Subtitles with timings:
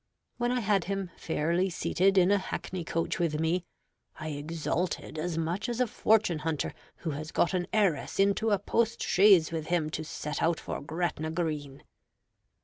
[0.37, 3.65] When I had him fairly seated in a hackney coach with me,
[4.19, 8.57] I exulted as much as a fortune hunter who has got an heiress into a
[8.57, 11.83] post chaise with him to set out for Gretna Green.